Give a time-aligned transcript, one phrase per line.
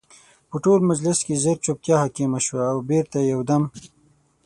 [0.49, 3.63] په ټول مجلس کې ژر جوپتیا حاکمه شوه او بېرته یو دم